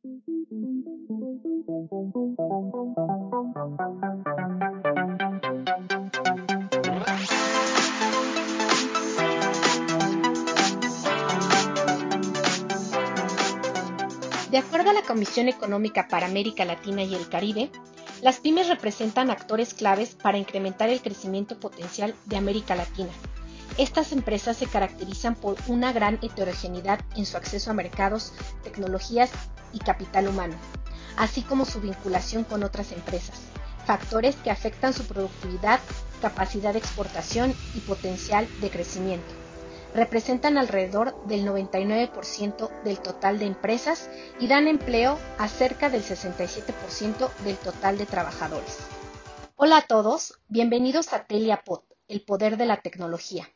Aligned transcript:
De 0.00 0.10
acuerdo 14.58 14.90
a 14.90 14.92
la 14.92 15.02
Comisión 15.02 15.48
Económica 15.48 16.06
para 16.08 16.26
América 16.26 16.64
Latina 16.64 17.02
y 17.02 17.14
el 17.14 17.28
Caribe, 17.28 17.70
las 18.22 18.38
pymes 18.38 18.68
representan 18.68 19.30
actores 19.30 19.74
claves 19.74 20.14
para 20.14 20.38
incrementar 20.38 20.90
el 20.90 21.00
crecimiento 21.00 21.58
potencial 21.58 22.14
de 22.26 22.36
América 22.36 22.76
Latina. 22.76 23.10
Estas 23.78 24.10
empresas 24.10 24.56
se 24.56 24.66
caracterizan 24.66 25.36
por 25.36 25.56
una 25.68 25.92
gran 25.92 26.18
heterogeneidad 26.20 26.98
en 27.16 27.24
su 27.24 27.36
acceso 27.36 27.70
a 27.70 27.74
mercados, 27.74 28.32
tecnologías 28.64 29.30
y 29.72 29.78
capital 29.78 30.26
humano, 30.26 30.56
así 31.16 31.42
como 31.42 31.64
su 31.64 31.80
vinculación 31.80 32.42
con 32.42 32.64
otras 32.64 32.90
empresas, 32.90 33.38
factores 33.86 34.34
que 34.34 34.50
afectan 34.50 34.92
su 34.92 35.06
productividad, 35.06 35.78
capacidad 36.20 36.72
de 36.72 36.80
exportación 36.80 37.54
y 37.76 37.80
potencial 37.80 38.48
de 38.60 38.70
crecimiento 38.70 39.48
representan 39.94 40.58
alrededor 40.58 41.14
del 41.26 41.46
99% 41.46 42.82
del 42.84 43.00
total 43.00 43.38
de 43.38 43.46
empresas 43.46 44.10
y 44.38 44.46
dan 44.46 44.68
empleo 44.68 45.18
a 45.38 45.48
cerca 45.48 45.88
del 45.88 46.02
67% 46.02 47.30
del 47.44 47.56
total 47.56 47.98
de 47.98 48.06
trabajadores. 48.06 48.78
Hola 49.56 49.78
a 49.78 49.82
todos, 49.82 50.38
bienvenidos 50.48 51.12
a 51.12 51.24
TeliaPod, 51.24 51.80
el 52.06 52.22
poder 52.22 52.56
de 52.56 52.66
la 52.66 52.80
tecnología, 52.80 53.48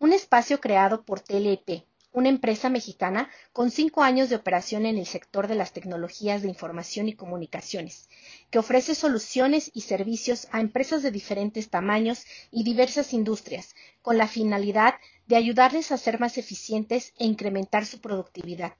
un 0.00 0.14
espacio 0.14 0.62
creado 0.62 1.04
por 1.04 1.20
TeleP, 1.20 1.84
una 2.12 2.30
empresa 2.30 2.70
mexicana 2.70 3.28
con 3.52 3.70
cinco 3.70 4.02
años 4.02 4.30
de 4.30 4.36
operación 4.36 4.86
en 4.86 4.96
el 4.96 5.04
sector 5.04 5.46
de 5.46 5.54
las 5.54 5.74
tecnologías 5.74 6.40
de 6.40 6.48
información 6.48 7.06
y 7.06 7.12
comunicaciones, 7.12 8.08
que 8.50 8.58
ofrece 8.58 8.94
soluciones 8.94 9.70
y 9.74 9.82
servicios 9.82 10.48
a 10.52 10.60
empresas 10.60 11.02
de 11.02 11.10
diferentes 11.10 11.68
tamaños 11.68 12.24
y 12.50 12.64
diversas 12.64 13.12
industrias, 13.12 13.74
con 14.00 14.16
la 14.16 14.26
finalidad 14.26 14.94
de 15.26 15.36
ayudarles 15.36 15.92
a 15.92 15.98
ser 15.98 16.18
más 16.18 16.38
eficientes 16.38 17.12
e 17.18 17.26
incrementar 17.26 17.84
su 17.84 18.00
productividad. 18.00 18.72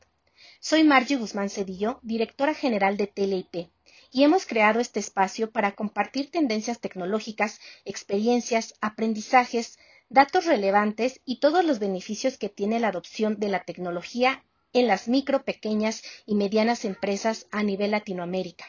Soy 0.58 0.84
Margie 0.84 1.16
Guzmán 1.16 1.50
Cedillo, 1.50 2.00
directora 2.02 2.54
general 2.54 2.96
de 2.96 3.06
TLIP, 3.06 3.68
y 4.10 4.24
hemos 4.24 4.46
creado 4.46 4.80
este 4.80 5.00
espacio 5.00 5.50
para 5.50 5.72
compartir 5.72 6.30
tendencias 6.30 6.80
tecnológicas, 6.80 7.60
experiencias, 7.84 8.74
aprendizajes, 8.80 9.78
datos 10.10 10.44
relevantes 10.44 11.20
y 11.24 11.38
todos 11.38 11.64
los 11.64 11.78
beneficios 11.78 12.36
que 12.36 12.48
tiene 12.48 12.80
la 12.80 12.88
adopción 12.88 13.38
de 13.38 13.48
la 13.48 13.62
tecnología 13.62 14.44
en 14.72 14.88
las 14.88 15.08
micro, 15.08 15.44
pequeñas 15.44 16.02
y 16.26 16.34
medianas 16.34 16.84
empresas 16.84 17.46
a 17.52 17.62
nivel 17.62 17.92
Latinoamérica. 17.92 18.66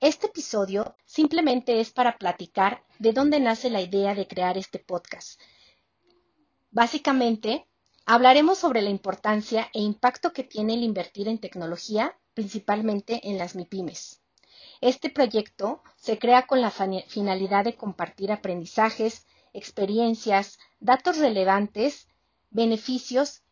Este 0.00 0.28
episodio 0.28 0.96
simplemente 1.04 1.80
es 1.80 1.90
para 1.90 2.16
platicar 2.16 2.84
de 3.00 3.12
dónde 3.12 3.40
nace 3.40 3.70
la 3.70 3.80
idea 3.80 4.14
de 4.14 4.28
crear 4.28 4.56
este 4.56 4.78
podcast. 4.78 5.40
Básicamente, 6.70 7.66
hablaremos 8.06 8.58
sobre 8.58 8.80
la 8.80 8.90
importancia 8.90 9.68
e 9.74 9.80
impacto 9.80 10.32
que 10.32 10.44
tiene 10.44 10.74
el 10.74 10.84
invertir 10.84 11.26
en 11.26 11.38
tecnología, 11.38 12.16
principalmente 12.34 13.28
en 13.28 13.36
las 13.36 13.56
MIPIMES. 13.56 14.20
Este 14.80 15.10
proyecto 15.10 15.82
se 15.96 16.20
crea 16.20 16.46
con 16.46 16.60
la 16.60 16.70
finalidad 16.70 17.64
de 17.64 17.74
compartir 17.74 18.30
aprendizajes, 18.30 19.26
experiencias, 19.52 20.58
datos 20.80 21.18
relevantes, 21.18 22.08
beneficios 22.50 23.42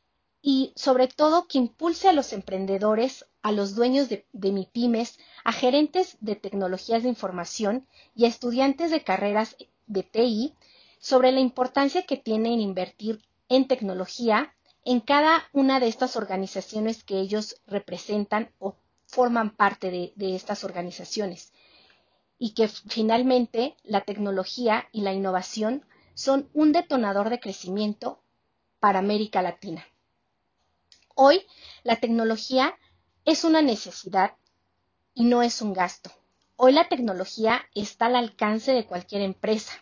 y 0.42 0.72
sobre 0.76 1.08
todo 1.08 1.48
que 1.48 1.58
impulse 1.58 2.08
a 2.08 2.12
los 2.12 2.32
emprendedores, 2.32 3.26
a 3.42 3.52
los 3.52 3.74
dueños 3.74 4.08
de, 4.08 4.26
de 4.32 4.52
MIPIMES, 4.52 5.18
a 5.44 5.52
gerentes 5.52 6.16
de 6.20 6.36
tecnologías 6.36 7.02
de 7.02 7.08
información 7.08 7.86
y 8.14 8.24
a 8.24 8.28
estudiantes 8.28 8.90
de 8.90 9.02
carreras 9.02 9.56
de 9.86 10.02
TI 10.02 10.54
sobre 10.98 11.32
la 11.32 11.40
importancia 11.40 12.06
que 12.06 12.16
tiene 12.16 12.54
en 12.54 12.60
invertir 12.60 13.22
en 13.48 13.68
tecnología 13.68 14.54
en 14.84 15.00
cada 15.00 15.48
una 15.52 15.80
de 15.80 15.88
estas 15.88 16.16
organizaciones 16.16 17.02
que 17.02 17.18
ellos 17.18 17.60
representan 17.66 18.52
o 18.58 18.76
forman 19.06 19.50
parte 19.50 19.90
de, 19.90 20.12
de 20.16 20.36
estas 20.36 20.62
organizaciones 20.64 21.52
y 22.38 22.54
que 22.54 22.68
finalmente 22.68 23.76
la 23.82 24.02
tecnología 24.02 24.88
y 24.92 25.00
la 25.00 25.12
innovación 25.12 25.84
son 26.14 26.48
un 26.52 26.72
detonador 26.72 27.30
de 27.30 27.40
crecimiento 27.40 28.20
para 28.80 28.98
América 28.98 29.42
Latina. 29.42 29.86
Hoy, 31.14 31.42
la 31.82 31.96
tecnología 31.96 32.76
es 33.24 33.44
una 33.44 33.62
necesidad 33.62 34.36
y 35.14 35.24
no 35.24 35.42
es 35.42 35.62
un 35.62 35.72
gasto. 35.72 36.10
Hoy 36.56 36.72
la 36.72 36.88
tecnología 36.88 37.62
está 37.74 38.06
al 38.06 38.16
alcance 38.16 38.72
de 38.72 38.86
cualquier 38.86 39.22
empresa. 39.22 39.72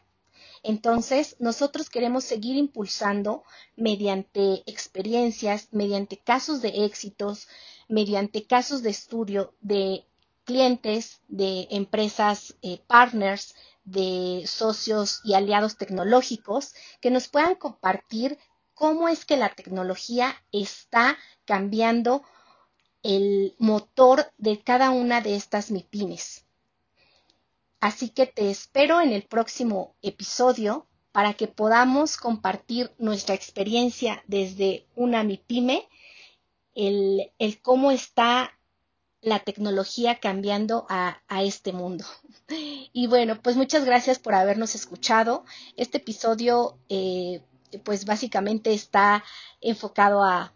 Entonces, 0.62 1.36
nosotros 1.41 1.91
queremos 1.91 2.25
seguir 2.25 2.56
impulsando 2.56 3.44
mediante 3.76 4.62
experiencias, 4.66 5.69
mediante 5.72 6.19
casos 6.19 6.62
de 6.62 6.86
éxitos, 6.86 7.48
mediante 7.88 8.47
casos 8.47 8.82
de 8.82 8.91
estudio 8.91 9.54
de 9.60 10.06
clientes, 10.44 11.21
de 11.28 11.66
empresas 11.71 12.56
eh, 12.62 12.81
partners, 12.87 13.55
de 13.84 14.44
socios 14.47 15.21
y 15.25 15.34
aliados 15.34 15.77
tecnológicos 15.77 16.75
que 17.00 17.10
nos 17.10 17.28
puedan 17.28 17.55
compartir 17.55 18.38
cómo 18.75 19.09
es 19.09 19.25
que 19.25 19.37
la 19.37 19.54
tecnología 19.54 20.34
está 20.53 21.16
cambiando 21.44 22.22
el 23.03 23.54
motor 23.59 24.33
de 24.38 24.60
cada 24.60 24.91
una 24.91 25.21
de 25.21 25.37
estas 25.37 25.71
MIPIMES. 25.71 26.44
Así 27.81 28.09
que 28.09 28.27
te 28.27 28.50
espero 28.50 29.03
en 29.03 29.10
el 29.12 29.25
próximo 29.25 29.94
episodio 30.00 30.87
para 31.12 31.34
que 31.34 31.47
podamos 31.47 32.16
compartir 32.16 32.91
nuestra 32.99 33.34
experiencia 33.34 34.25
desde 34.27 34.87
una 34.97 35.22
MIPIME, 35.22 35.87
el, 36.75 37.31
el 37.38 37.60
cómo 37.60 37.91
está 37.91 38.59
la 39.25 39.41
tecnología 39.41 40.21
cambiando 40.21 40.87
a, 40.89 41.21
este 41.43 41.73
mundo. 41.73 42.05
Y 42.93 43.07
bueno, 43.07 43.41
pues 43.43 43.57
muchas 43.57 43.85
gracias 43.85 44.19
por 44.19 44.35
habernos 44.35 44.75
escuchado. 44.75 45.45
Este 45.77 45.99
episodio, 45.99 46.79
eh, 46.89 47.41
pues 47.84 48.05
básicamente 48.05 48.73
está 48.73 49.25
enfocado 49.61 50.23
a, 50.23 50.53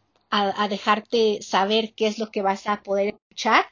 dejarte 0.69 1.41
saber 1.41 1.95
qué 1.95 2.07
es 2.07 2.19
lo 2.19 2.31
que 2.31 2.43
vas 2.43 2.67
a 2.67 2.83
poder 2.83 3.15
escuchar. 3.15 3.65